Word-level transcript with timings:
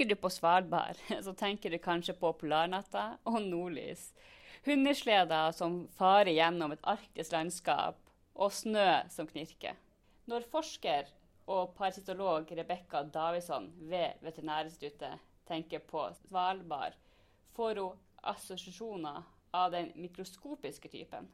Tenker 0.00 0.14
du 0.14 0.20
på 0.20 0.30
Svalbard, 0.30 0.96
så 1.24 1.32
tenker 1.36 1.70
du 1.70 1.76
kanskje 1.78 2.14
på 2.16 2.30
polarnatta 2.40 3.18
og 3.28 3.34
nordlys. 3.44 4.06
Hundesleder 4.64 5.52
som 5.52 5.74
farer 5.92 6.30
gjennom 6.32 6.72
et 6.72 6.86
arktisk 6.88 7.34
landskap, 7.34 7.98
og 8.32 8.48
snø 8.48 9.02
som 9.12 9.28
knirker. 9.28 9.76
Når 10.24 10.46
forsker 10.48 11.12
og 11.52 11.74
parasitolog 11.76 12.48
Rebekka 12.48 13.02
Davison 13.12 13.68
ved 13.92 14.24
Veterinærinstituttet 14.24 15.20
tenker 15.44 15.84
på 15.84 16.06
Svalbard, 16.22 16.96
får 17.52 17.84
hun 17.84 18.00
assosiasjoner 18.32 19.20
av 19.52 19.68
den 19.76 19.92
mikroskopiske 20.00 20.94
typen. 20.96 21.28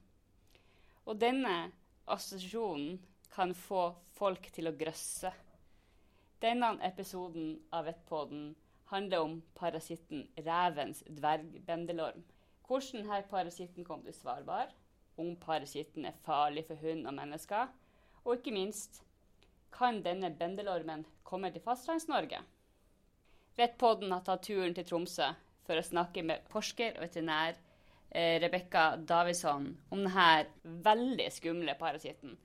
Og 1.06 1.22
denne 1.22 1.68
assosiasjonen 2.10 2.98
kan 3.30 3.54
få 3.54 3.92
folk 4.18 4.50
til 4.50 4.66
å 4.66 4.74
grøsse. 4.74 5.30
Denne 6.44 6.74
episoden 6.84 7.54
av 7.72 7.86
Vettpodden 7.88 8.54
handler 8.90 9.22
om 9.24 9.36
parasitten 9.56 10.26
revens 10.36 10.98
dvergbendelorm. 11.08 12.24
Hvordan 12.68 13.06
denne 13.06 13.22
parasitten 13.30 13.86
kom 13.86 14.02
til 14.04 14.12
Svalbard, 14.14 14.74
om 15.16 15.32
parasitten 15.40 16.04
er 16.04 16.18
farlig 16.26 16.66
for 16.68 16.76
hund 16.82 17.06
og 17.08 17.14
mennesker, 17.16 17.70
og 18.24 18.34
ikke 18.36 18.52
minst 18.52 19.00
kan 19.72 20.02
denne 20.04 20.28
bendelormen 20.36 21.06
komme 21.24 21.48
til 21.54 21.64
Fastlands-Norge? 21.64 22.42
Vettpodden 23.56 24.12
har 24.12 24.26
tatt 24.26 24.44
turen 24.44 24.76
til 24.76 24.84
Tromsø 24.84 25.30
for 25.64 25.80
å 25.80 25.86
snakke 25.88 26.20
med 26.26 26.44
forsker 26.52 26.98
og 26.98 27.06
veterinær 27.06 27.56
eh, 28.10 28.36
Rebekka 28.44 28.90
Davison 29.08 29.70
om 29.88 30.04
denne 30.04 30.52
veldig 30.84 31.30
skumle 31.32 31.78
parasitten. 31.80 32.36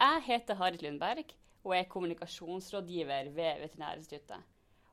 Jeg 0.00 0.24
heter 0.30 0.56
Harit 0.56 0.80
Lundberg 0.86 1.36
og 1.64 1.76
er 1.76 1.88
kommunikasjonsrådgiver 1.88 3.30
ved 3.36 3.60
Veterinærinstituttet. 3.64 4.44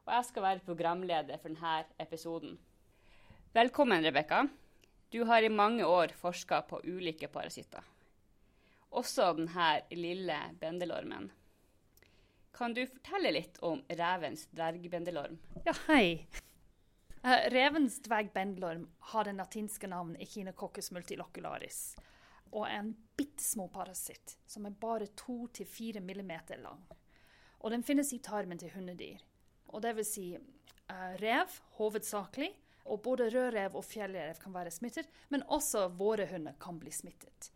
Og 0.06 0.14
jeg 0.14 0.26
skal 0.26 0.44
være 0.44 0.64
programleder 0.66 1.38
for 1.42 1.52
denne 1.52 1.84
episoden. 2.00 2.58
Velkommen, 3.54 4.06
Rebekka. 4.06 4.46
Du 5.12 5.24
har 5.26 5.44
i 5.44 5.50
mange 5.50 5.86
år 5.86 6.14
forska 6.16 6.62
på 6.68 6.82
ulike 6.84 7.28
parasitter. 7.28 7.84
Også 8.92 9.34
denne 9.38 9.82
lille 9.92 10.38
bendelormen. 10.60 11.32
Kan 12.58 12.74
du 12.74 12.84
fortelle 12.88 13.32
litt 13.36 13.60
om 13.62 13.84
revens 14.00 14.48
dvergbendelorm? 14.52 15.38
Ja, 15.66 15.76
hei. 15.88 16.28
Uh, 17.24 17.48
revens 17.54 18.00
dvergbendelorm 18.06 18.88
har 19.12 19.28
det 19.28 19.36
latinske 19.38 19.88
navnet 19.92 20.22
Echinococcus 20.24 20.92
multilocularis 20.96 21.82
og 22.52 22.68
en 22.70 22.94
bitte 23.18 23.44
små 23.44 23.68
parasitt 23.74 24.38
som 24.48 24.66
er 24.68 24.78
bare 24.78 25.10
2-4 25.20 26.02
mm 26.04 26.34
lang. 26.62 26.86
Og 27.60 27.74
den 27.74 27.84
finnes 27.84 28.14
i 28.14 28.22
tarmen 28.24 28.60
til 28.62 28.72
hundedyr. 28.76 29.24
Og 29.74 29.82
det 29.84 29.96
vil 29.98 30.08
si 30.08 30.28
uh, 30.38 31.14
rev 31.22 31.60
hovedsakelig, 31.80 32.52
og 32.88 33.02
både 33.04 33.28
rødrev 33.34 33.76
og 33.76 33.84
fjellrev 33.84 34.38
kan 34.40 34.54
være 34.54 34.72
smittet, 34.72 35.10
men 35.30 35.44
også 35.44 35.88
våre 36.00 36.28
hunder 36.30 36.56
kan 36.62 36.80
bli 36.80 36.92
smittet. 36.92 37.52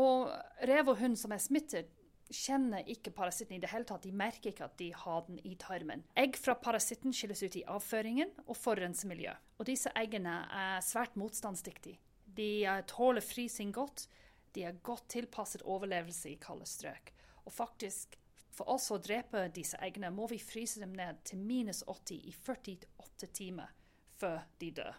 Og 0.00 0.30
rev 0.68 0.92
og 0.92 0.96
hund 1.00 1.16
som 1.20 1.32
er 1.32 1.42
smittet, 1.42 1.92
kjenner 2.32 2.86
ikke 2.90 3.12
parasitten 3.14 3.56
i 3.56 3.60
det 3.62 3.70
hele 3.70 3.86
tatt. 3.86 4.02
De 4.02 4.14
merker 4.14 4.50
ikke 4.50 4.66
at 4.66 4.74
de 4.80 4.88
har 4.96 5.22
den 5.28 5.38
i 5.46 5.54
tarmen. 5.60 6.02
Egg 6.18 6.38
fra 6.40 6.56
parasitten 6.58 7.14
skilles 7.14 7.42
ut 7.44 7.58
i 7.60 7.64
avføringen 7.70 8.32
og 8.46 8.56
forurenser 8.58 9.10
miljøet. 9.10 9.38
Og 9.60 9.68
disse 9.68 9.92
eggene 9.96 10.40
er 10.50 10.82
svært 10.84 11.14
motstandsdyktige. 11.20 12.00
De 12.36 12.82
tåler 12.88 13.24
frysing 13.24 13.72
godt. 13.74 14.06
De 14.52 14.64
er 14.64 14.78
godt 14.84 15.08
tilpasset 15.12 15.64
overlevelse 15.64 16.30
i 16.30 16.38
kalde 16.40 16.66
strøk. 16.68 17.12
Og 17.44 17.52
faktisk, 17.52 18.16
for 18.52 18.68
oss 18.72 18.90
å 18.92 19.00
drepe 19.02 19.46
disse 19.54 19.78
eggene, 19.84 20.10
må 20.12 20.28
vi 20.30 20.38
fryse 20.40 20.80
dem 20.80 20.94
ned 20.96 21.20
til 21.28 21.40
minus 21.40 21.82
80 21.86 22.30
i 22.30 22.32
48 22.32 23.28
timer 23.36 23.74
før 24.16 24.40
de 24.60 24.70
dør. 24.78 24.96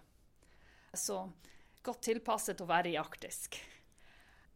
Så 0.94 1.24
godt 1.86 2.06
tilpasset 2.06 2.62
å 2.62 2.70
være 2.70 2.94
i 2.94 3.00
arktisk. 3.00 3.58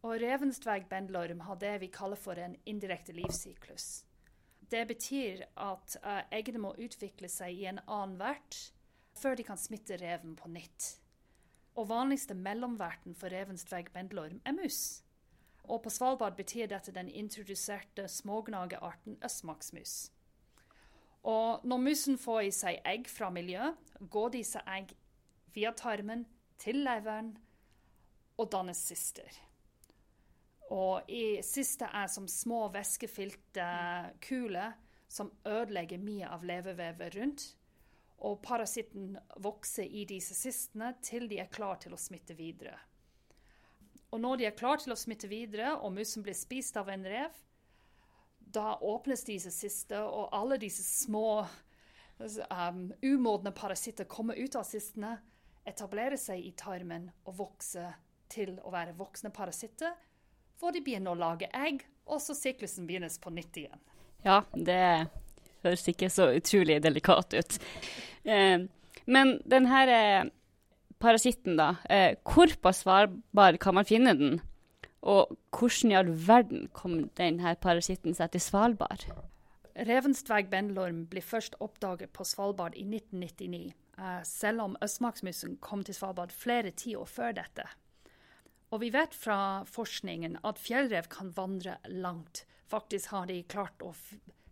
Og 0.02 0.18
revensdverg 0.22 0.88
bendelorm 0.90 1.44
har 1.46 1.58
det 1.62 1.76
vi 1.84 1.90
kaller 1.94 2.18
for 2.18 2.38
en 2.38 2.56
indirekte 2.66 3.14
livssyklus. 3.14 4.04
Det 4.72 4.86
betyr 4.88 5.44
at 5.60 5.96
uh, 6.02 6.22
eggene 6.32 6.62
må 6.62 6.72
utvikle 6.80 7.28
seg 7.30 7.58
i 7.58 7.68
en 7.70 7.82
annen 7.86 8.16
vert 8.18 8.58
før 9.18 9.36
de 9.36 9.44
kan 9.46 9.60
smitte 9.60 9.98
reven 10.00 10.34
på 10.38 10.48
nytt. 10.50 11.01
Og 11.74 11.88
vanligste 11.88 12.34
mellomverten 12.34 13.14
for 13.16 13.32
revens 13.32 13.64
dvergbendelorm 13.64 14.40
er 14.44 14.56
mus. 14.56 15.02
Og 15.64 15.82
på 15.82 15.90
Svalbard 15.90 16.36
betyr 16.36 16.66
dette 16.68 16.92
den 16.92 17.08
introduserte 17.08 18.08
smågnagerarten 18.08 19.16
østmarksmus. 19.24 20.10
Og 21.22 21.62
når 21.64 21.78
musen 21.78 22.18
får 22.18 22.40
i 22.40 22.50
seg 22.54 22.80
egg 22.88 23.08
fra 23.08 23.30
miljøet, 23.30 23.78
går 24.10 24.34
disse 24.34 24.60
egg 24.66 24.90
via 25.54 25.70
tarmen 25.78 26.26
til 26.58 26.82
leveren 26.82 27.36
og 28.38 28.50
dannes 28.52 28.80
sister. 28.90 29.30
Og 30.72 31.08
i 31.10 31.42
siste 31.44 31.84
er 31.84 32.08
som 32.10 32.26
små 32.28 32.66
væskefylte 32.72 33.66
kuler 34.24 34.72
som 35.12 35.30
ødelegger 35.46 36.00
mye 36.00 36.28
av 36.28 36.44
levevevet 36.48 37.18
rundt. 37.18 37.44
Og 38.22 38.38
parasitten 38.44 39.16
vokser 39.42 39.88
i 39.88 40.04
disse 40.06 40.36
cystene 40.38 40.92
til 41.02 41.26
de 41.30 41.40
er 41.42 41.50
klar 41.50 41.80
til 41.82 41.94
å 41.94 42.00
smitte 42.00 42.36
videre. 42.38 42.76
Og 44.12 44.20
når 44.20 44.38
de 44.38 44.46
er 44.46 44.56
klar 44.56 44.78
til 44.78 44.92
å 44.92 44.98
smitte 44.98 45.28
videre, 45.30 45.72
og 45.80 45.94
musen 45.96 46.22
blir 46.22 46.36
spist 46.36 46.76
av 46.76 46.90
en 46.92 47.06
rev, 47.08 47.34
da 48.52 48.76
åpnes 48.84 49.24
disse 49.24 49.50
cyster, 49.54 50.04
og 50.04 50.28
alle 50.36 50.58
disse 50.60 50.84
små 50.84 51.42
um, 52.20 52.82
umodne 53.00 53.54
parasitter 53.56 54.04
kommer 54.04 54.36
ut 54.36 54.58
av 54.60 54.68
cystene, 54.68 55.16
etablerer 55.64 56.20
seg 56.20 56.44
i 56.44 56.52
tarmen 56.58 57.08
og 57.24 57.38
vokser 57.38 57.94
til 58.32 58.58
å 58.60 58.72
være 58.74 58.96
voksne 58.98 59.32
parasitter, 59.34 59.94
hvor 60.60 60.74
de 60.74 60.82
begynner 60.84 61.14
å 61.14 61.18
lage 61.18 61.48
egg, 61.56 61.82
og 62.06 62.20
så 62.20 62.36
syklusen 62.36 62.86
begynnes 62.86 63.18
på 63.22 63.32
nytt 63.34 63.58
igjen. 63.64 63.82
Ja, 64.26 64.42
det 64.52 65.08
høres 65.64 65.88
ikke 65.88 66.10
så 66.12 66.28
utrolig 66.36 66.80
delikat 66.84 67.34
ut. 67.34 67.58
Eh, 68.24 68.68
men 69.06 69.34
denne 69.50 69.72
her 69.72 70.30
parasitten, 71.02 71.56
da. 71.58 71.76
Eh, 71.90 72.16
hvor 72.22 72.52
på 72.62 72.72
Svalbard 72.72 73.58
kan 73.60 73.74
man 73.74 73.88
finne 73.88 74.14
den? 74.18 74.40
Og 75.02 75.34
hvordan 75.50 75.90
i 75.90 75.98
all 75.98 76.10
verden 76.28 76.68
kom 76.76 77.08
denne 77.18 77.56
parasitten 77.58 78.14
seg 78.14 78.32
til 78.34 78.44
Svalbard? 78.44 79.08
Revenstvegg 79.72 80.50
bendelorm 80.52 81.06
ble 81.10 81.22
først 81.24 81.56
oppdaget 81.64 82.12
på 82.14 82.26
Svalbard 82.28 82.76
i 82.78 82.84
1999, 82.84 83.72
eh, 83.98 84.20
selv 84.28 84.66
om 84.68 84.76
østmarksmusen 84.84 85.56
kom 85.64 85.82
til 85.82 85.96
Svalbard 85.96 86.32
flere 86.32 86.70
tiår 86.70 87.08
før 87.08 87.34
dette. 87.40 87.66
Og 88.72 88.80
vi 88.80 88.92
vet 88.92 89.14
fra 89.14 89.64
forskningen 89.68 90.38
at 90.48 90.60
fjellrev 90.60 91.08
kan 91.12 91.32
vandre 91.36 91.76
langt. 91.88 92.44
Faktisk 92.70 93.10
har 93.12 93.26
de 93.26 93.42
klart 93.42 93.82
å 93.84 93.92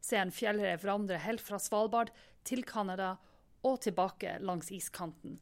se 0.00 0.16
en 0.16 0.32
fjellrev 0.34 0.82
vandre 0.84 1.20
helt 1.22 1.40
fra 1.40 1.60
Svalbard 1.62 2.10
til 2.44 2.64
Canada 2.64 3.14
og 3.62 3.80
tilbake 3.84 4.38
langs 4.40 4.70
iskanten. 4.72 5.38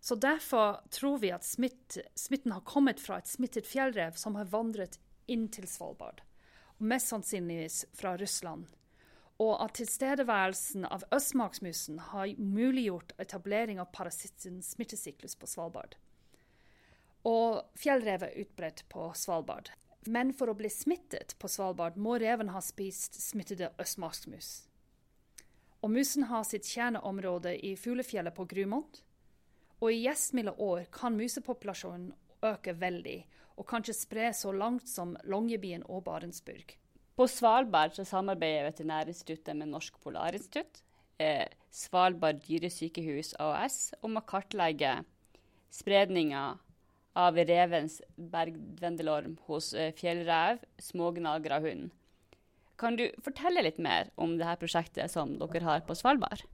Så 0.00 0.14
Derfor 0.14 0.80
tror 0.90 1.18
vi 1.18 1.30
at 1.30 1.44
smitt, 1.44 1.98
smitten 2.14 2.52
har 2.52 2.64
kommet 2.64 3.00
fra 3.00 3.18
et 3.20 3.28
smittet 3.28 3.68
fjellrev 3.68 4.16
som 4.16 4.38
har 4.40 4.48
vandret 4.48 4.96
inn 5.28 5.48
til 5.52 5.68
Svalbard, 5.68 6.22
og 6.78 6.86
mest 6.92 7.12
sannsynligvis 7.12 7.84
fra 7.94 8.16
Russland. 8.16 8.66
Og 9.40 9.54
at 9.64 9.76
tilstedeværelsen 9.76 10.84
av 10.88 11.04
østmarksmusen 11.16 12.00
har 12.12 12.32
muliggjort 12.36 13.12
etablering 13.20 13.80
av 13.80 13.92
parasittens 13.92 14.72
smittesyklus 14.74 15.36
på 15.36 15.48
Svalbard. 15.48 15.96
Og 17.28 17.60
fjellrevet 17.76 18.30
er 18.30 18.42
utbredt 18.44 18.84
på 18.88 19.10
Svalbard. 19.16 19.70
Men 20.08 20.32
for 20.32 20.48
å 20.48 20.56
bli 20.56 20.70
smittet 20.72 21.36
på 21.40 21.48
Svalbard 21.48 21.96
må 22.00 22.16
reven 22.20 22.52
ha 22.54 22.60
spist 22.64 23.20
smittede 23.20 23.72
østmarksmus. 23.80 24.69
Og 25.80 25.92
musen 25.94 26.26
har 26.28 26.44
sitt 26.44 26.68
kjerneområde 26.68 27.54
i 27.64 27.74
fuglefjellet 27.78 28.36
på 28.36 28.44
Grumont. 28.48 29.00
Og 29.80 29.92
i 29.92 30.02
gjestmilde 30.04 30.52
år 30.60 30.84
kan 30.92 31.16
musepopulasjonen 31.16 32.10
øke 32.44 32.74
veldig, 32.76 33.18
og 33.56 33.68
kanskje 33.68 33.96
spre 33.96 34.28
så 34.36 34.52
langt 34.52 34.88
som 34.88 35.16
Longyearbyen 35.24 35.86
og 35.88 36.04
Barentsburg. 36.04 36.76
På 37.16 37.26
Svalbard 37.28 37.96
samarbeider 37.96 38.68
Veterinærinstituttet 38.68 39.56
med 39.56 39.72
Norsk 39.72 39.96
Polarinstitutt, 40.00 40.82
eh, 41.18 41.46
Svalbard 41.70 42.40
dyresykehus 42.46 43.34
AS, 43.38 43.92
om 44.02 44.16
å 44.16 44.24
kartlegge 44.24 45.02
spredninga 45.70 46.58
av 47.16 47.36
revens 47.36 48.00
bergvendelorm 48.16 49.36
hos 49.48 49.72
eh, 49.74 49.92
fjellrev, 49.96 50.62
smågnagra 50.78 51.60
og 51.60 51.68
hund. 51.68 51.90
Kan 52.80 52.96
du 52.96 53.10
fortelle 53.20 53.60
litt 53.62 53.78
mer 53.78 54.08
om 54.16 54.38
det 54.40 54.46
her 54.48 54.56
prosjektet 54.56 55.12
som 55.12 55.34
dere 55.36 55.66
har 55.66 55.82
på 55.84 55.94
Svalbard? 55.98 56.46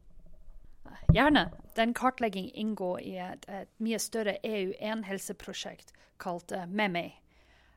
Gjerne. 1.14 1.44
Den 1.76 1.92
kartlegging 1.94 2.48
inngår 2.50 3.00
i 3.00 3.12
et, 3.22 3.46
et 3.46 3.70
mye 3.78 3.98
større 4.02 4.34
EU1-helseprosjekt 4.42 5.92
kalt 6.18 6.50
uh, 6.50 6.64
MEME. 6.66 7.12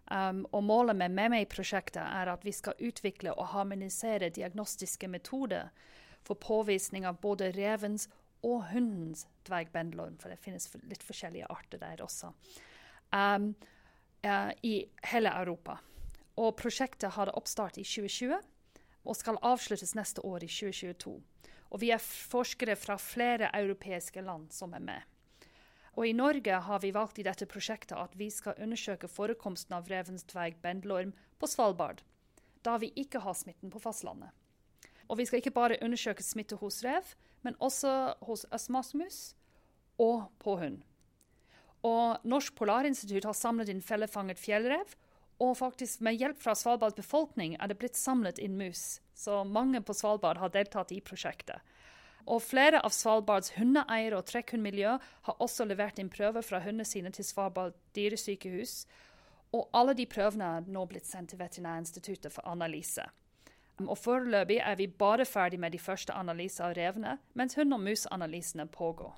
Um, 0.10 0.42
og 0.50 0.64
målet 0.66 0.98
med 0.98 1.14
MEME-prosjektet 1.14 2.02
er 2.02 2.32
at 2.34 2.46
vi 2.46 2.54
skal 2.56 2.80
utvikle 2.82 3.36
og 3.36 3.52
harmonisere 3.52 4.32
diagnostiske 4.34 5.08
metoder 5.08 5.70
for 6.26 6.40
påvisning 6.42 7.06
av 7.06 7.20
både 7.22 7.52
revens 7.54 8.08
og 8.42 8.72
hundens 8.72 9.28
dvergbendlorm, 9.46 10.18
for 10.18 10.34
det 10.34 10.42
finnes 10.42 10.66
litt 10.90 11.06
forskjellige 11.06 11.52
arter 11.54 11.82
der 11.84 12.02
også, 12.02 12.32
um, 13.14 13.52
uh, 14.26 14.52
i 14.66 14.74
hele 15.12 15.36
Europa. 15.44 15.78
Og 16.40 16.56
prosjektet 16.60 17.18
hadde 17.18 17.36
oppstart 17.36 17.78
i 17.82 17.84
2020 17.84 18.40
og 19.10 19.18
skal 19.18 19.40
avsluttes 19.46 19.96
neste 19.98 20.24
år, 20.28 20.44
i 20.44 20.52
2022. 20.52 21.16
Og 21.70 21.82
vi 21.82 21.92
er 21.94 22.02
forskere 22.02 22.76
fra 22.80 22.98
flere 23.02 23.50
europeiske 23.58 24.22
land 24.24 24.50
som 24.54 24.74
er 24.74 24.84
med. 24.84 25.02
Og 25.98 26.08
I 26.08 26.14
Norge 26.16 26.60
har 26.64 26.80
vi 26.80 26.94
valgt 26.96 27.20
i 27.20 27.26
dette 27.26 27.48
prosjektet 27.50 27.98
at 27.98 28.14
vi 28.16 28.30
skal 28.32 28.60
undersøke 28.62 29.10
forekomsten 29.12 29.76
av 29.76 29.90
revensdverg 29.92 30.60
bendelorm 30.64 31.12
på 31.40 31.50
Svalbard, 31.50 32.04
da 32.64 32.78
vi 32.80 32.92
ikke 32.96 33.22
har 33.24 33.36
smitten 33.36 33.72
på 33.74 33.82
fastlandet. 33.84 34.32
Og 35.10 35.18
vi 35.20 35.26
skal 35.26 35.42
ikke 35.42 35.56
bare 35.56 35.80
undersøke 35.84 36.24
smitte 36.24 36.60
hos 36.62 36.84
rev, 36.86 37.04
men 37.42 37.58
også 37.60 38.14
hos 38.28 38.46
østmasmus 38.54 39.34
og 40.00 40.30
på 40.40 40.56
hund. 40.62 40.82
Og 41.84 42.24
Norsk 42.28 42.56
Polarinstitutt 42.60 43.26
har 43.26 43.38
samlet 43.38 43.72
inn 43.72 43.84
fellefanget 43.84 44.40
fjellrev, 44.40 44.96
og 45.40 45.58
faktisk 45.58 46.02
med 46.04 46.20
hjelp 46.20 46.40
fra 46.44 46.54
Svalbards 46.56 46.98
befolkning 46.98 47.56
er 47.56 47.72
det 47.72 47.78
blitt 47.80 47.96
samlet 47.96 48.40
inn 48.44 48.58
mus. 48.60 49.00
Så 49.16 49.44
mange 49.48 49.80
på 49.82 49.96
Svalbard 49.96 50.40
har 50.42 50.52
deltatt 50.52 50.92
i 50.92 51.00
prosjektet. 51.00 51.64
Og 52.28 52.42
flere 52.44 52.82
av 52.84 52.92
Svalbards 52.94 53.54
hundeeiere 53.56 54.20
og 54.20 54.28
trekkhundmiljø 54.28 54.98
har 55.00 55.40
også 55.40 55.66
levert 55.66 56.00
inn 56.00 56.12
prøver 56.12 56.44
fra 56.46 56.60
hundene 56.64 56.86
sine 56.86 57.12
til 57.16 57.26
Svalbard 57.26 57.78
dyresykehus. 57.96 58.84
Og 59.56 59.70
alle 59.74 59.96
de 59.98 60.06
prøvene 60.06 60.50
er 60.60 60.68
nå 60.68 60.84
blitt 60.92 61.08
sendt 61.08 61.32
til 61.32 61.40
Veterinærinstituttet 61.40 62.36
for 62.36 62.46
analyse. 62.48 63.08
Og 63.80 63.96
Foreløpig 63.98 64.60
er 64.60 64.76
vi 64.76 64.90
bare 64.92 65.26
ferdig 65.26 65.60
med 65.60 65.72
de 65.72 65.80
første 65.80 66.14
analysene 66.14 66.68
av 66.68 66.76
revene, 66.76 67.16
mens 67.34 67.56
hund- 67.56 67.74
og 67.74 67.80
musanalysene 67.86 68.68
pågår. 68.68 69.16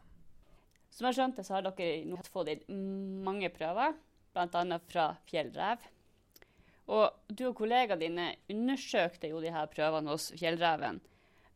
Som 0.91 1.07
jeg 1.07 1.17
skjønte, 1.17 1.43
så 1.43 1.57
har 1.57 1.65
dere 1.65 2.29
fått 2.29 2.51
inn 2.53 3.23
mange 3.25 3.49
prøver, 3.49 3.97
bl.a. 4.35 4.79
fra 4.91 5.07
fjellrev. 5.31 5.89
Og 6.91 7.31
du 7.31 7.45
og 7.47 7.55
kollegaene 7.61 8.01
dine 8.01 8.27
undersøkte 8.51 9.31
jo 9.31 9.39
de 9.43 9.53
her 9.53 9.69
prøvene 9.71 10.11
hos 10.11 10.31
fjellreven. 10.35 10.99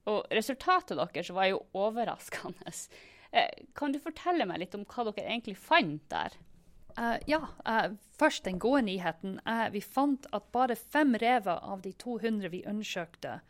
Og 0.09 0.23
resultatet 0.31 0.97
deres 0.97 1.33
var 1.33 1.49
jo 1.49 1.63
overraskende. 1.75 2.71
Eh, 3.35 3.65
kan 3.75 3.91
du 3.91 3.99
fortelle 3.99 4.45
meg 4.47 4.61
litt 4.61 4.75
om 4.77 4.85
hva 4.87 5.09
dere 5.09 5.25
egentlig 5.27 5.57
fant 5.59 6.03
der? 6.13 6.37
Uh, 6.95 7.17
ja, 7.27 7.41
uh, 7.67 7.91
først 8.15 8.45
den 8.45 8.61
gode 8.63 8.85
nyheten. 8.87 9.41
Uh, 9.43 9.67
vi 9.73 9.81
fant 9.83 10.29
at 10.31 10.47
bare 10.55 10.77
fem 10.79 11.17
rever 11.19 11.59
av 11.59 11.81
de 11.83 11.91
200 11.99 12.47
vi 12.53 12.61
undersøkte, 12.63 13.41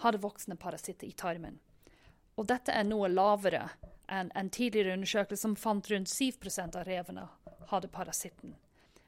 hadde 0.00 0.22
voksne 0.22 0.56
parasitter 0.56 1.10
i 1.10 1.12
tarmen. 1.12 1.58
Og 2.40 2.48
dette 2.48 2.72
er 2.72 2.86
noe 2.88 3.10
lavere 3.12 3.66
enn 4.08 4.32
en 4.32 4.48
tidligere 4.48 4.96
undersøkelse 4.96 5.42
som 5.42 5.58
fant 5.60 5.90
rundt 5.92 6.08
7% 6.08 6.80
av 6.80 6.88
revene 6.88 7.28
hadde 7.68 7.92
parasitten. 7.92 8.56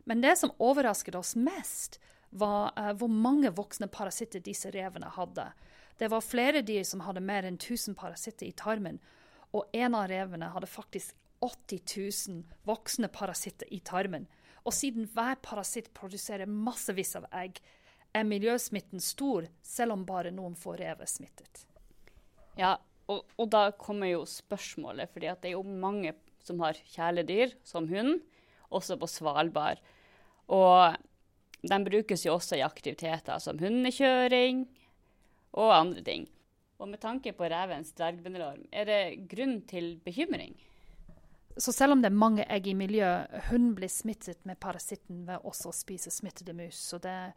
Men 0.04 0.20
det 0.24 0.36
som 0.40 0.54
overrasket 0.58 1.14
oss 1.14 1.36
mest, 1.36 2.00
var 2.32 2.72
hvor 2.96 3.10
mange 3.12 3.50
voksne 3.52 3.90
parasitter 3.92 4.40
disse 4.40 4.70
revene 4.72 5.10
hadde. 5.12 5.50
Det 6.00 6.08
var 6.08 6.24
flere 6.24 6.62
dyr 6.64 6.84
som 6.88 7.04
hadde 7.04 7.20
mer 7.20 7.44
enn 7.44 7.58
1000 7.60 7.94
parasitter 7.98 8.48
i 8.48 8.54
tarmen, 8.56 9.02
og 9.52 9.68
en 9.76 9.94
av 9.94 10.08
revene 10.08 10.48
hadde 10.54 10.70
faktisk 10.70 11.14
80 11.44 11.82
000 12.30 12.56
voksne 12.64 13.10
parasitter 13.12 13.68
i 13.74 13.82
tarmen. 13.84 14.24
Og 14.64 14.72
siden 14.72 15.08
hver 15.12 15.36
parasitt 15.44 15.90
produserer 15.94 16.48
massevis 16.48 17.16
av 17.18 17.26
egg, 17.34 17.60
er 18.12 18.28
miljøsmitten 18.28 19.00
stor, 19.00 19.46
selv 19.64 19.96
om 19.96 20.06
bare 20.08 20.32
noen 20.34 20.54
få 20.58 20.76
rev 20.78 21.00
er 21.00 21.08
smittet. 21.10 21.64
Ja, 22.58 22.76
og, 23.10 23.24
og, 23.38 23.46
da 23.52 23.70
kommer 23.76 24.10
jo 24.10 24.26
spørsmålet, 24.28 25.10
fordi 25.12 25.32
det 25.40 25.50
er 25.50 25.56
jo 25.56 25.64
mange 25.64 26.12
som 26.44 26.60
har 26.62 26.78
kjæledyr, 26.92 27.56
som 27.66 27.88
hund, 27.90 28.20
også 28.72 28.98
på 29.00 29.08
Svalbard. 29.10 29.82
Og 30.52 30.96
den 31.62 31.84
brukes 31.86 32.26
jo 32.26 32.36
også 32.36 32.58
i 32.58 32.64
aktiviteter 32.66 33.38
som 33.42 33.60
hundekjøring 33.62 34.64
og 35.52 35.76
andre 35.76 36.02
ting. 36.02 36.26
Og 36.82 36.88
med 36.90 36.98
tanke 36.98 37.32
på 37.36 37.46
revens 37.46 37.92
dvergbindelorm, 37.94 38.64
er 38.72 38.88
det 38.88 39.28
grunn 39.30 39.60
til 39.70 39.94
bekymring? 40.02 40.56
Så 41.56 41.72
selv 41.72 41.92
om 41.92 42.02
det 42.02 42.08
er 42.08 42.16
mange 42.16 42.44
egg 42.50 42.66
i 42.66 42.74
miljøet, 42.74 43.28
hunden 43.50 43.74
blir 43.76 43.90
smittet 43.92 44.40
med 44.48 44.58
parasitten 44.58 45.26
ved 45.28 45.44
også 45.44 45.70
å 45.70 45.76
spise 45.76 46.10
smittede 46.10 46.56
mus. 46.56 46.80
Så 46.80 46.98
det 46.98 47.12
er 47.12 47.32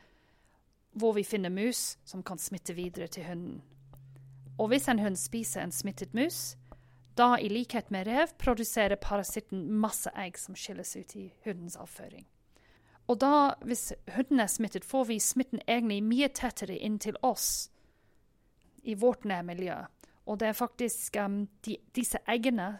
hvor 0.95 1.13
vi 1.17 1.25
finner 1.27 1.51
mus 1.51 1.97
som 2.07 2.23
kan 2.23 2.39
smitte 2.39 2.73
videre 2.73 3.07
til 3.11 3.27
hunden. 3.27 3.59
Og 4.57 4.71
hvis 4.71 4.87
en 4.87 5.01
hund 5.03 5.19
spiser 5.19 5.65
en 5.65 5.75
smittet 5.75 6.13
mus, 6.15 6.55
da 7.15 7.35
i 7.39 7.50
likhet 7.50 7.89
med 7.89 8.07
rev 8.07 8.33
produserer 8.38 9.00
parasitten 9.00 9.67
masse 9.71 10.12
egg 10.15 10.38
som 10.39 10.56
skilles 10.56 10.95
ut 10.95 11.15
i 11.15 11.29
hundens 11.45 11.77
avføring. 11.79 12.25
Og 13.07 13.19
da, 13.21 13.53
hvis 13.62 13.91
hunden 14.15 14.41
er 14.41 14.50
smittet, 14.50 14.85
får 14.85 15.06
vi 15.12 15.19
smitten 15.21 15.62
egentlig 15.67 16.01
mye 16.03 16.29
tettere 16.33 16.77
inn 16.77 16.97
til 17.00 17.17
oss 17.23 17.69
i 18.83 18.95
vårt 18.97 19.25
nærmiljø. 19.25 19.77
Og 20.25 20.39
det 20.41 20.50
er 20.50 20.57
faktisk 20.57 21.17
um, 21.21 21.45
de, 21.65 21.77
disse 21.95 22.19
eggene 22.27 22.79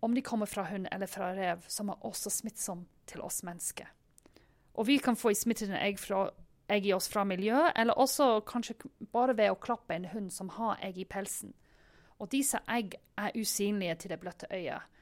om 0.00 0.14
de 0.14 0.22
kommer 0.22 0.46
fra 0.46 0.68
hund 0.70 0.86
eller 0.92 1.10
fra 1.10 1.32
rev, 1.34 1.64
som 1.68 1.90
er 1.90 2.06
også 2.06 2.30
smittsomme 2.30 2.86
til 3.10 3.24
oss 3.26 3.42
mennesker. 3.46 3.90
Og 4.76 4.86
vi 4.86 4.98
kan 5.02 5.16
få 5.16 5.32
smittede 5.34 5.78
egg, 5.80 5.98
egg 6.70 6.86
i 6.86 6.92
oss 6.94 7.08
fra 7.08 7.24
miljøet, 7.24 7.72
eller 7.76 7.98
også 7.98 8.40
kanskje 8.46 8.76
bare 9.12 9.36
ved 9.36 9.50
å 9.50 9.58
klappe 9.58 9.96
en 9.96 10.10
hund 10.12 10.30
som 10.32 10.52
har 10.58 10.78
egg 10.84 11.00
i 11.00 11.08
pelsen. 11.08 11.54
Og 12.20 12.30
disse 12.32 12.60
egg 12.72 12.96
er 13.20 13.36
usynlige 13.36 13.96
til 14.02 14.14
det 14.14 14.20
bløtte 14.20 14.50
øyet. 14.50 14.92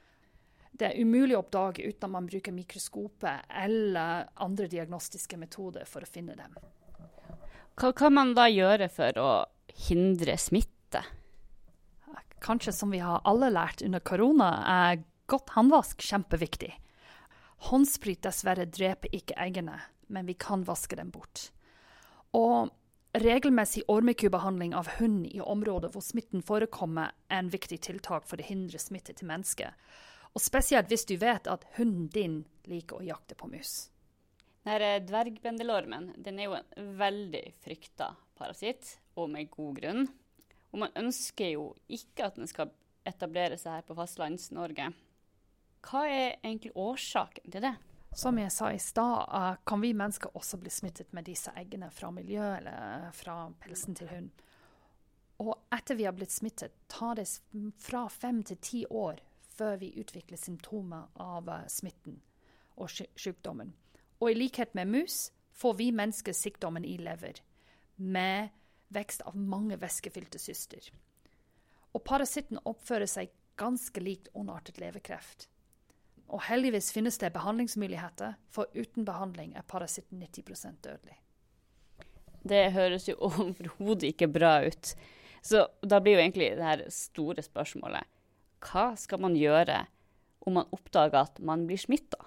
Det 0.75 0.89
er 0.89 0.99
umulig 0.99 1.37
å 1.37 1.41
oppdage 1.45 1.85
uten 1.85 2.09
at 2.09 2.11
man 2.11 2.25
bruker 2.27 2.51
mikroskopet 2.51 3.51
eller 3.63 4.25
andre 4.43 4.67
diagnostiske 4.67 5.37
metoder 5.39 5.87
for 5.87 6.03
å 6.03 6.09
finne 6.09 6.35
dem. 6.35 6.57
Hva 7.79 7.91
kan 7.95 8.15
man 8.15 8.33
da 8.35 8.49
gjøre 8.51 8.89
for 8.91 9.19
å 9.19 9.29
hindre 9.87 10.35
smitte? 10.39 10.75
kanskje 12.45 12.73
som 12.73 12.91
vi 12.91 12.99
har 12.99 13.21
alle 13.23 13.49
lært 13.49 13.81
under 13.81 13.99
korona, 13.99 14.49
er 14.69 15.03
godt 15.25 15.55
håndvask 15.55 16.01
kjempeviktig. 16.05 16.71
Håndsprit 17.69 18.21
dessverre 18.25 18.67
dreper 18.69 19.13
ikke 19.15 19.37
eggene, 19.41 19.79
men 20.13 20.27
vi 20.29 20.35
kan 20.37 20.65
vaske 20.67 20.97
dem 20.99 21.09
bort. 21.13 21.49
Og 22.37 22.69
regelmessig 23.21 23.83
ormekubehandling 23.87 24.75
av 24.75 24.89
hund 24.99 25.25
i 25.27 25.41
områder 25.41 25.91
hvor 25.93 26.03
smitten 26.03 26.43
forekommer, 26.43 27.13
er 27.31 27.43
en 27.43 27.51
viktig 27.53 27.79
tiltak 27.87 28.27
for 28.27 28.41
å 28.41 28.47
hindre 28.47 28.81
smitte 28.81 29.15
til 29.15 29.29
mennesker. 29.29 29.71
Og 30.35 30.43
spesielt 30.43 30.91
hvis 30.91 31.07
du 31.07 31.15
vet 31.21 31.47
at 31.47 31.63
hunden 31.77 32.09
din 32.11 32.41
liker 32.67 32.99
å 32.99 33.05
jakte 33.07 33.37
på 33.39 33.47
mus. 33.51 33.87
Denne 34.65 34.97
dvergbendelormen 35.05 36.11
den 36.25 36.41
er 36.41 36.49
jo 36.49 36.57
en 36.57 36.91
veldig 36.99 37.43
frykta 37.63 38.11
parasitt, 38.35 38.97
og 39.15 39.29
med 39.31 39.51
god 39.53 39.79
grunn. 39.79 40.07
Og 40.73 40.81
man 40.81 40.95
ønsker 40.99 41.53
jo 41.53 41.69
ikke 41.87 42.27
at 42.27 42.39
den 42.39 42.49
skal 42.51 42.73
etablere 43.07 43.55
seg 43.61 43.77
her 43.77 43.85
på 43.87 43.95
Fastlands-Norge. 43.95 44.89
Hva 45.85 46.01
er 46.09 46.39
egentlig 46.41 46.73
årsaken 46.75 47.53
til 47.53 47.63
det? 47.63 47.75
Som 48.15 48.37
jeg 48.39 48.51
sa 48.51 48.69
i 48.73 48.79
stad, 48.79 49.27
uh, 49.27 49.55
kan 49.67 49.81
vi 49.81 49.93
mennesker 49.93 50.37
også 50.37 50.57
bli 50.57 50.69
smittet 50.71 51.11
med 51.13 51.25
disse 51.27 51.51
eggene 51.59 51.89
fra 51.91 52.13
miljøet 52.15 52.61
eller 52.61 53.09
fra 53.11 53.49
pelsen 53.59 53.97
til 53.99 54.07
hund. 54.07 54.29
Og 55.43 55.51
etter 55.75 55.97
vi 55.99 56.05
har 56.07 56.15
blitt 56.15 56.31
smittet, 56.31 56.71
tar 56.87 57.17
det 57.19 57.27
fra 57.83 58.05
fem 58.07 58.39
til 58.47 58.61
ti 58.63 58.85
år 58.87 59.19
før 59.57 59.75
vi 59.81 59.91
utvikler 59.99 60.39
symptomer 60.39 61.09
av 61.19 61.51
uh, 61.51 61.65
smitten 61.67 62.21
og 62.79 62.87
sykdommen. 63.19 63.73
Og 64.23 64.31
i 64.31 64.37
likhet 64.39 64.71
med 64.79 64.93
mus 64.95 65.17
får 65.51 65.75
vi 65.81 65.89
mennesker 65.91 66.31
sykdommen 66.31 66.87
i 66.87 66.95
lever 66.95 67.41
med 67.99 68.55
vekst 68.95 69.25
av 69.27 69.35
mange 69.35 69.75
væskefylte 69.81 70.39
syster. 70.39 70.87
Og 71.91 72.03
parasitten 72.07 72.63
oppfører 72.63 73.11
seg 73.11 73.35
ganske 73.59 73.99
likt 73.99 74.31
ondartet 74.31 74.79
leverkreft. 74.79 75.49
Og 76.33 76.41
heldigvis 76.47 76.91
finnes 76.93 77.19
det 77.21 77.33
behandlingsmuligheter, 77.35 78.33
for 78.49 78.71
uten 78.73 79.05
behandling 79.05 79.53
er 79.55 79.67
parasitten 79.67 80.23
90% 80.23 80.81
dødelig. 80.83 81.19
Det 82.45 82.71
høres 82.73 83.07
jo 83.09 83.15
overhodet 83.29 84.11
ikke 84.13 84.31
bra 84.31 84.57
ut. 84.65 84.95
Så 85.45 85.67
da 85.85 85.99
blir 86.01 86.17
jo 86.17 86.23
egentlig 86.23 86.55
det 86.57 86.65
her 86.65 86.85
store 86.89 87.45
spørsmålet 87.45 88.11
hva 88.65 88.95
skal 88.97 89.21
man 89.21 89.35
gjøre 89.37 89.83
om 90.45 90.57
man 90.57 90.71
oppdager 90.73 91.19
at 91.19 91.37
man 91.43 91.67
blir 91.69 91.77
smitta? 91.77 92.17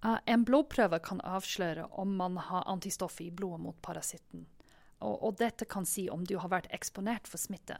En 0.00 0.44
blodprøve 0.48 1.00
kan 1.04 1.20
avsløre 1.26 1.88
om 2.00 2.14
man 2.16 2.38
har 2.40 2.68
antistoffer 2.70 3.26
i 3.26 3.34
blodet 3.34 3.64
mot 3.64 3.80
parasitten. 3.82 4.46
Og, 5.00 5.16
og, 5.16 5.34
dette 5.40 5.64
kan 5.64 5.86
si 5.88 6.06
om 6.12 6.24
du 6.28 6.36
har 6.40 6.52
vært 6.52 6.70
eksponert 6.76 7.28
for 7.28 7.40
smitte. 7.40 7.76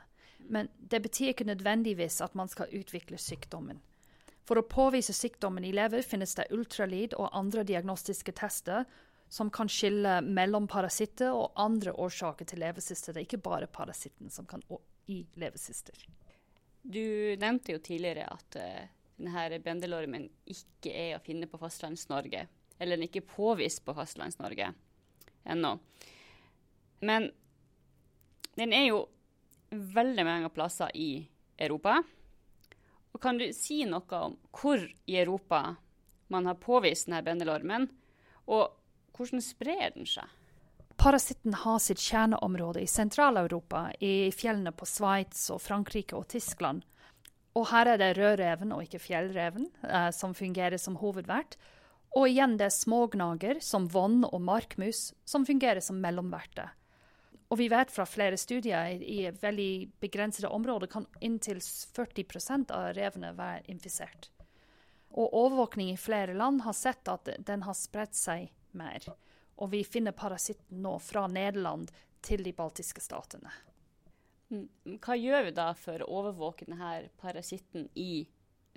Men 0.49 0.69
det 0.79 1.03
betyr 1.05 1.33
ikke 1.33 1.49
nødvendigvis 1.49 2.21
at 2.25 2.35
man 2.35 2.49
skal 2.49 2.73
utvikle 2.77 3.19
sykdommen. 3.21 3.81
For 4.49 4.59
å 4.59 4.67
påvise 4.67 5.15
sykdommen 5.15 5.65
i 5.67 5.73
lever 5.75 6.03
finnes 6.07 6.35
det 6.39 6.49
ultralyd 6.55 7.15
og 7.19 7.31
andre 7.37 7.65
diagnostiske 7.67 8.35
tester 8.37 8.87
som 9.31 9.51
kan 9.55 9.69
skille 9.71 10.17
mellom 10.27 10.67
parasitter 10.69 11.31
og 11.31 11.53
andre 11.61 11.93
årsaker 11.93 12.49
til 12.51 12.65
leversyster. 12.65 13.15
Det 13.15 13.23
er 13.23 13.29
ikke 13.29 13.45
bare 13.45 13.71
parasitten 13.71 14.33
som 14.33 14.49
kan 14.51 14.65
i 15.11 15.21
levesyster. 15.39 15.95
Du 16.83 17.37
nevnte 17.39 17.77
jo 17.77 17.83
tidligere 17.85 18.27
at 18.33 18.59
uh, 18.59 18.89
denne 19.21 19.61
bendelormen 19.63 20.27
ikke 20.51 20.91
er 20.91 21.15
å 21.15 21.23
finne 21.23 21.47
på 21.47 21.61
Fastlands-Norge. 21.61 22.47
Eller 22.81 22.97
den 22.97 23.05
er 23.05 23.11
ikke 23.13 23.37
påvist 23.37 23.85
på 23.85 23.95
Fastlands-Norge 23.95 24.73
ennå. 25.45 25.77
Men 27.07 27.31
den 28.59 28.73
er 28.75 28.89
jo 28.89 29.05
veldig 29.71 30.25
mange 30.27 30.51
plasser 30.55 30.91
i 30.99 31.21
Europa. 31.61 32.01
Og 33.15 33.23
kan 33.23 33.39
du 33.41 33.47
si 33.57 33.83
noe 33.89 34.21
om 34.25 34.37
hvor 34.55 34.83
i 34.83 35.17
Europa 35.21 35.77
man 36.31 36.47
har 36.47 36.61
påvist 36.63 37.09
denne 37.09 37.25
bendelormen, 37.27 37.89
og 38.47 38.77
hvordan 39.17 39.43
sprer 39.43 39.91
den 39.97 40.07
seg? 40.09 40.29
Parasitten 41.01 41.55
har 41.57 41.79
sitt 41.81 42.01
kjerneområde 42.03 42.83
i 42.85 42.89
Sentral-Europa, 42.91 43.87
i 44.05 44.31
fjellene 44.37 44.73
på 44.77 44.87
Sveits 44.87 45.47
og 45.51 45.63
Frankrike 45.65 46.17
og 46.19 46.29
Tyskland. 46.29 46.85
Og 47.57 47.71
her 47.73 47.89
er 47.89 47.99
det 47.99 48.11
rødreven 48.19 48.75
og 48.77 48.85
ikke 48.85 49.01
fjellreven 49.03 49.71
eh, 49.83 50.11
som 50.15 50.37
fungerer 50.37 50.79
som 50.79 50.99
hovedvert. 51.01 51.57
Og 52.19 52.29
igjen 52.29 52.59
det 52.61 52.69
er 52.69 52.75
smågnager 52.75 53.63
som 53.65 53.89
vann- 53.91 54.29
og 54.29 54.43
markmus 54.45 55.11
som 55.25 55.47
fungerer 55.49 55.81
som 55.83 55.99
mellomverter. 56.03 56.75
Og 57.51 57.59
vi 57.59 57.67
vet 57.71 57.91
fra 57.91 58.07
flere 58.07 58.39
studier 58.39 59.01
i, 59.03 59.25
veldig 59.43 59.73
begrensede 60.03 60.49
områder 60.55 60.91
kan 60.91 61.09
inntil 61.21 61.59
40% 61.61 62.71
av 62.75 62.93
revene 62.95 63.33
være 63.35 63.67
infisert. 63.73 64.31
Og 65.11 65.35
overvåkning 65.35 65.91
i 65.91 65.99
flere 65.99 66.37
land 66.39 66.63
har 66.63 66.77
sett 66.79 67.11
at 67.11 67.33
den 67.43 67.67
har 67.67 67.75
spredt 67.75 68.15
seg 68.15 68.53
mer 68.79 69.09
og 69.61 69.71
vi 69.75 69.83
finner 69.85 70.17
parasitten 70.17 70.81
nå 70.83 70.97
fra 71.05 71.27
Nederland 71.29 71.91
til 72.25 72.45
de 72.45 72.53
baltiske 72.57 73.03
statene. 73.05 73.53
Mm, 74.51 74.67
hva 75.05 75.17
gjør 75.17 75.47
vi 75.47 75.55
da 75.57 75.69
for 75.79 76.03
å 76.03 76.11
overvåke 76.21 76.67
denne 76.69 77.11
parasitten 77.21 77.87
i 77.95 78.25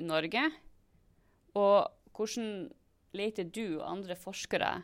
Norge? 0.04 0.44
Og 1.60 1.88
hvordan 2.14 2.68
leter 3.16 3.48
du 3.48 3.80
og 3.80 3.88
andre 3.88 4.18
forskere 4.20 4.76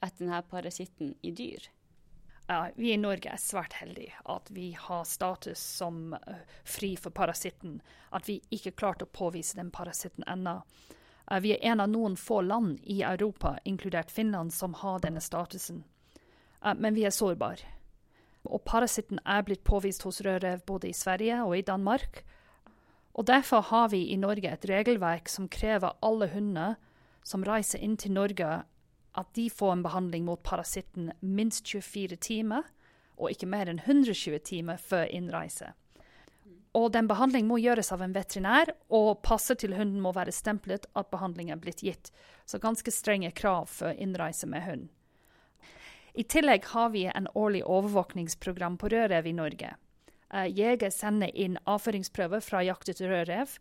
etter 0.00 0.22
denne 0.22 0.40
parasitten 0.48 1.16
i 1.26 1.34
dyr? 1.34 1.66
Ja, 2.50 2.68
vi 2.74 2.92
i 2.92 2.96
Norge 2.98 3.30
er 3.30 3.38
svært 3.38 3.76
heldige 3.78 4.16
at 4.26 4.48
vi 4.50 4.72
har 4.74 5.04
status 5.06 5.60
som 5.62 6.16
uh, 6.18 6.38
fri 6.66 6.96
for 6.98 7.14
parasitten. 7.14 7.76
At 8.10 8.26
vi 8.26 8.40
ikke 8.50 8.72
klarte 8.74 9.06
å 9.06 9.12
påvise 9.14 9.54
den 9.54 9.68
parasitten 9.70 10.26
ennå. 10.26 10.56
Uh, 11.30 11.38
vi 11.44 11.52
er 11.54 11.62
en 11.70 11.84
av 11.84 11.92
noen 11.92 12.16
få 12.18 12.40
land 12.42 12.80
i 12.82 13.04
Europa, 13.06 13.52
inkludert 13.62 14.10
Finland, 14.10 14.50
som 14.50 14.74
har 14.80 14.98
denne 14.98 15.22
statusen. 15.22 15.84
Eh, 16.64 16.74
men 16.74 16.98
vi 16.98 17.06
er 17.06 17.14
sårbare. 17.14 17.70
Og 18.50 18.64
parasitten 18.66 19.22
er 19.22 19.46
blitt 19.46 19.62
påvist 19.62 20.02
hos 20.02 20.18
rødrev 20.26 20.66
både 20.66 20.90
i 20.90 20.96
Sverige 21.04 21.44
og 21.44 21.54
i 21.54 21.62
Danmark. 21.70 22.24
Og 23.14 23.30
derfor 23.30 23.62
har 23.70 23.92
vi 23.94 24.08
i 24.10 24.18
Norge 24.18 24.50
et 24.50 24.66
regelverk 24.66 25.30
som 25.30 25.46
krever 25.46 25.94
alle 26.02 26.32
hunder 26.34 26.74
som 27.22 27.46
reiser 27.46 27.78
inn 27.78 27.94
til 27.94 28.18
Norge, 28.18 28.64
at 29.18 29.34
de 29.34 29.48
får 29.50 29.72
en 29.72 29.82
behandling 29.82 30.24
mot 30.24 30.42
parasitten 30.42 31.12
minst 31.20 31.68
24 31.68 32.16
timer, 32.16 32.62
og 33.20 33.34
ikke 33.34 33.48
mer 33.50 33.68
enn 33.68 33.82
120 33.82 34.38
timer 34.46 34.80
før 34.80 35.08
innreise. 35.10 35.72
Og 36.78 36.92
den 36.94 37.08
behandling 37.10 37.48
må 37.50 37.58
gjøres 37.58 37.90
av 37.90 38.02
en 38.04 38.14
veterinær, 38.14 38.70
og 38.94 39.22
passet 39.26 39.58
til 39.62 39.74
hunden 39.74 39.98
må 40.02 40.12
være 40.14 40.34
stemplet 40.34 40.86
at 40.94 41.10
behandlingen 41.10 41.56
er 41.56 41.62
blitt 41.62 41.82
gitt. 41.82 42.12
Så 42.46 42.62
ganske 42.62 42.94
strenge 42.94 43.32
krav 43.34 43.66
for 43.72 43.96
innreise 43.98 44.46
med 44.46 44.62
hund. 44.68 44.88
I 46.14 46.24
tillegg 46.24 46.66
har 46.70 46.90
vi 46.94 47.04
en 47.06 47.28
årlig 47.34 47.64
overvåkningsprogram 47.64 48.78
på 48.78 48.90
rødrev 48.90 49.26
i 49.26 49.34
Norge. 49.34 49.74
Uh, 50.30 50.46
jeger 50.46 50.90
sender 50.94 51.30
inn 51.34 51.58
avføringsprøver 51.66 52.42
fra 52.42 52.62
jaktet 52.62 53.02
rødrev 53.02 53.56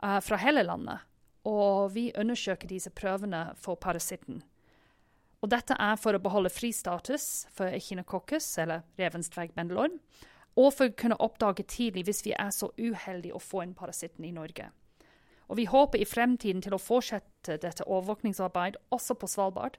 uh, 0.00 0.20
fra 0.24 0.40
hele 0.40 0.64
landet. 0.64 1.04
Og 1.44 1.92
vi 1.92 2.10
undersøker 2.16 2.68
disse 2.68 2.92
prøvene 2.92 3.50
for 3.60 3.76
parasitten. 3.76 4.40
Og 5.44 5.50
dette 5.52 5.76
er 5.76 5.98
for 6.00 6.16
å 6.16 6.22
beholde 6.24 6.48
fristatus 6.48 7.44
for 7.52 7.68
echinococcus, 7.68 8.46
eller 8.62 8.86
revens 8.96 9.28
dvergbendelorm, 9.28 9.98
og 10.56 10.70
for 10.72 10.88
å 10.88 10.94
kunne 10.96 11.18
oppdage 11.20 11.66
tidlig 11.68 12.06
hvis 12.06 12.22
vi 12.24 12.32
er 12.32 12.48
så 12.54 12.70
uheldige 12.78 13.36
å 13.36 13.42
få 13.42 13.60
inn 13.66 13.74
parasitten 13.76 14.24
i 14.24 14.32
Norge. 14.32 14.70
Og 15.52 15.58
vi 15.58 15.66
håper 15.68 16.00
i 16.00 16.08
fremtiden 16.08 16.62
til 16.64 16.72
å 16.72 16.80
fortsette 16.80 17.58
dette 17.60 17.84
overvåkningsarbeidet 17.84 18.80
også 18.94 19.18
på 19.20 19.28
Svalbard. 19.28 19.76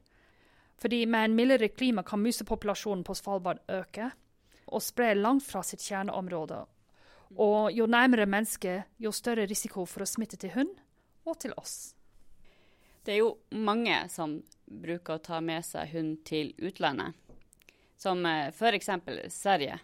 Fordi 0.77 1.01
med 1.09 1.31
en 1.31 1.39
mildere 1.39 1.71
klima 1.73 2.03
kan 2.05 2.21
musepopulasjonen 2.21 3.01
på 3.07 3.15
Svalbard 3.17 3.63
øke 3.71 4.11
og 4.67 4.85
spre 4.85 5.15
langt 5.17 5.47
fra 5.47 5.63
sitt 5.65 5.81
kjerneområde. 5.81 6.61
Og 7.41 7.73
jo 7.73 7.89
nærmere 7.89 8.29
mennesket, 8.29 8.91
jo 9.01 9.09
større 9.09 9.47
risiko 9.49 9.87
for 9.89 10.05
å 10.05 10.09
smitte 10.09 10.37
til 10.37 10.53
hund 10.53 10.77
og 11.25 11.39
til 11.41 11.57
oss. 11.57 11.94
Det 13.05 13.13
er 13.13 13.21
jo 13.21 13.35
mange 13.53 13.93
som 14.09 14.39
bruker 14.65 15.19
å 15.19 15.21
ta 15.21 15.37
med 15.37 15.61
seg 15.65 15.91
hund 15.93 16.23
til 16.25 16.55
utlandet, 16.57 17.13
som 18.01 18.25
eh, 18.25 18.49
f.eks. 18.49 18.89
Sverige. 19.29 19.77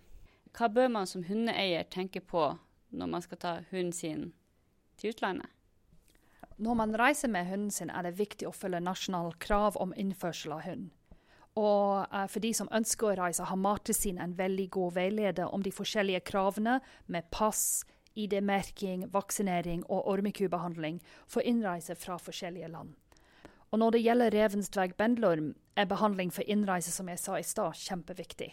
Hva 0.57 0.69
bør 0.73 0.89
man 0.89 1.05
som 1.07 1.27
hundeeier 1.27 1.85
tenke 1.93 2.23
på 2.25 2.47
når 2.89 3.11
man 3.11 3.21
skal 3.21 3.39
ta 3.43 3.51
hunden 3.69 3.93
sin 3.93 4.23
til 4.97 5.13
utlandet? 5.13 5.53
Når 6.61 6.79
man 6.79 6.97
reiser 6.97 7.29
med 7.29 7.45
hunden 7.45 7.69
sin, 7.73 7.93
er 7.93 8.05
det 8.05 8.17
viktig 8.17 8.49
å 8.49 8.55
følge 8.55 8.81
nasjonale 8.81 9.37
krav 9.41 9.77
om 9.77 9.93
innførsel 9.97 10.57
av 10.57 10.65
hund. 10.65 10.89
Og 11.61 12.09
uh, 12.09 12.25
for 12.25 12.41
de 12.41 12.51
som 12.57 12.69
ønsker 12.73 13.11
å 13.11 13.15
reise, 13.21 13.45
har 13.45 13.59
Mattilsynet 13.59 14.23
en 14.23 14.35
veldig 14.37 14.67
god 14.73 14.97
veileder 14.97 15.53
om 15.53 15.61
de 15.61 15.73
forskjellige 15.73 16.23
kravene 16.25 16.79
med 17.05 17.29
pass, 17.33 17.83
ID-merking, 18.17 19.07
vaksinering 19.13 19.85
og 19.87 20.09
ormekubehandling 20.15 20.99
for 21.29 21.45
innreise 21.45 21.95
fra 21.95 22.17
forskjellige 22.19 22.73
land. 22.73 22.97
Og 23.71 23.79
når 23.79 23.95
det 23.95 24.03
gjelder 24.03 24.33
revens 24.35 24.69
dvergbendlorm, 24.69 25.53
er 25.79 25.87
behandling 25.87 26.31
for 26.35 26.43
innreise, 26.43 26.91
som 26.91 27.07
jeg 27.07 27.19
sa 27.21 27.37
i 27.39 27.45
stad, 27.47 27.77
kjempeviktig. 27.79 28.49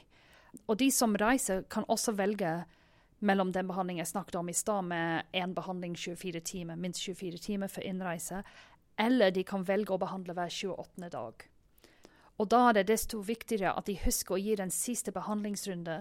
Og 0.70 0.78
de 0.78 0.90
som 0.94 1.16
reiser, 1.18 1.64
kan 1.70 1.86
også 1.90 2.14
velge 2.14 2.52
mellom 3.18 3.50
den 3.52 3.66
behandlingen 3.66 4.04
jeg 4.04 4.12
snakket 4.12 4.38
om 4.38 4.48
i 4.48 4.54
stad, 4.54 4.86
med 4.86 5.26
én 5.34 5.54
behandling 5.56 5.96
24 5.98 6.40
timer, 6.40 6.78
minst 6.78 7.02
24 7.02 7.42
timer 7.42 7.72
for 7.72 7.82
innreise, 7.82 8.44
eller 8.98 9.34
de 9.34 9.42
kan 9.46 9.66
velge 9.66 9.94
å 9.94 9.98
behandle 9.98 10.36
hver 10.38 10.54
28. 10.54 11.10
dag. 11.10 11.48
Og 12.38 12.48
da 12.54 12.62
er 12.68 12.78
det 12.78 12.86
desto 12.92 13.18
viktigere 13.26 13.74
at 13.74 13.90
de 13.90 13.98
husker 14.04 14.36
å 14.36 14.40
gi 14.40 14.54
den 14.58 14.70
siste 14.70 15.10
behandlingsrunde 15.14 15.98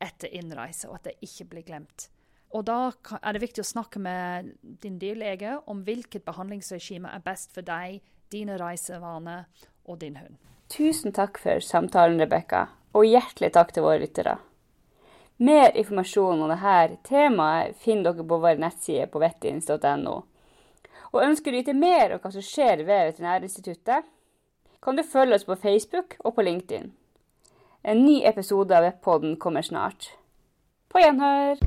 etter 0.00 0.32
innreise, 0.32 0.88
og 0.88 0.96
at 0.96 1.10
det 1.10 1.18
ikke 1.28 1.50
blir 1.52 1.68
glemt. 1.68 2.08
Og 2.54 2.64
da 2.68 2.92
er 3.20 3.34
det 3.34 3.42
viktig 3.42 3.64
å 3.64 3.68
snakke 3.68 4.00
med 4.00 4.54
din 4.80 4.96
dyrlege 5.02 5.58
om 5.70 5.82
hvilket 5.84 6.24
behandlingsregime 6.24 7.10
er 7.10 7.24
best 7.24 7.52
for 7.52 7.66
deg, 7.66 8.00
dine 8.32 8.56
reisevaner 8.60 9.44
og 9.84 10.00
din 10.00 10.16
hund. 10.16 10.38
Tusen 10.72 11.12
takk 11.12 11.38
for 11.38 11.60
samtalen, 11.60 12.20
Rebekka 12.20 12.66
og 12.94 13.06
hjertelig 13.08 13.52
takk 13.54 13.72
til 13.74 13.84
våre 13.84 14.00
lyttere. 14.02 14.38
Mer 15.42 15.74
informasjon 15.74 16.42
om 16.44 16.50
dette 16.52 16.96
temaet 17.08 17.76
finner 17.82 18.12
dere 18.12 18.26
på 18.28 18.38
vår 18.42 18.60
nettside 18.62 19.08
på 19.10 19.22
vettins.no. 19.22 20.16
Og 21.14 21.22
ønsker 21.22 21.50
du 21.50 21.58
vite 21.58 21.74
mer 21.74 22.14
om 22.14 22.22
hva 22.22 22.30
som 22.34 22.42
skjer 22.42 22.84
ved 22.86 23.10
Veterinærinstituttet, 23.10 24.06
kan 24.82 24.96
du 24.96 25.02
følge 25.02 25.34
oss 25.38 25.46
på 25.48 25.56
Facebook 25.58 26.16
og 26.24 26.36
på 26.36 26.42
LinkedIn. 26.46 26.92
En 27.84 28.04
ny 28.04 28.22
episode 28.24 28.76
av 28.76 28.86
Webpodden 28.86 29.36
kommer 29.36 29.62
snart. 29.62 30.14
På 30.88 31.02
gjenhør! 31.02 31.58